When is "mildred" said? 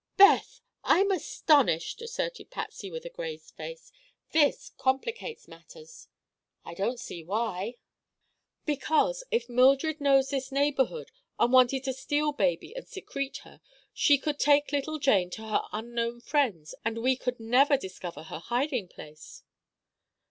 9.47-10.01